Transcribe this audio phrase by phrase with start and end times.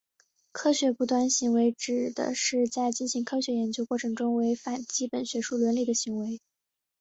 [0.51, 6.39] 科学不端行为指的是在进行科学研究过程中违反基本学术伦理的行为。